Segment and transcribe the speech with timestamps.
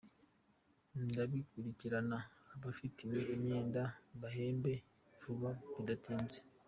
[1.05, 2.17] Ndabikurikirana
[2.55, 3.81] abafitiwe imyenda
[4.15, 4.73] mbahembe
[5.21, 6.37] vuba bidatinze”.